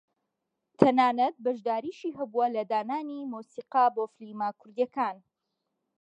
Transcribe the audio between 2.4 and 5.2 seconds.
لە دانانی مۆسیقا بۆ فیلمە کوردییەکان